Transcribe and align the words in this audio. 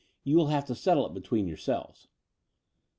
You 0.23 0.35
will 0.35 0.47
have 0.47 0.65
to 0.65 0.73
settle 0.73 1.05
it 1.05 1.13
between 1.13 1.45
yourselves." 1.47 2.07